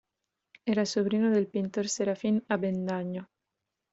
Era 0.65 0.83
sobrino 0.87 1.29
del 1.29 1.45
pintor 1.45 1.87
Serafín 1.87 2.43
Avendaño. 2.49 3.29